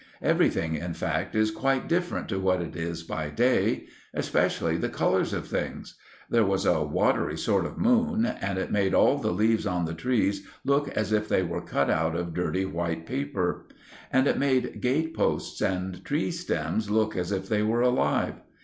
Everything, 0.23 0.73
in 0.73 0.95
fact, 0.95 1.35
is 1.35 1.51
quite 1.51 1.87
different 1.87 2.27
to 2.27 2.39
what 2.39 2.59
it 2.59 2.75
is 2.75 3.03
by 3.03 3.29
day. 3.29 3.85
Especially 4.15 4.75
the 4.75 4.89
colours 4.89 5.31
of 5.31 5.47
things. 5.47 5.93
There 6.27 6.43
was 6.43 6.65
a 6.65 6.81
watery 6.83 7.37
sort 7.37 7.67
of 7.67 7.77
moon, 7.77 8.25
and 8.25 8.57
it 8.57 8.71
made 8.71 8.95
all 8.95 9.19
the 9.19 9.29
leaves 9.31 9.67
on 9.67 9.85
the 9.85 9.93
trees 9.93 10.43
look 10.65 10.87
as 10.89 11.11
if 11.13 11.29
they 11.29 11.43
were 11.43 11.61
cut 11.61 11.91
out 11.91 12.15
of 12.15 12.33
dirty 12.33 12.65
white 12.65 13.05
paper. 13.05 13.67
And 14.11 14.25
it 14.25 14.39
made 14.39 14.81
gate 14.81 15.13
posts 15.15 15.61
and 15.61 16.03
tree 16.03 16.31
stems 16.31 16.89
look 16.89 17.15
as 17.15 17.31
if 17.31 17.47
they 17.47 17.61
were 17.61 17.81
alive. 17.81 18.41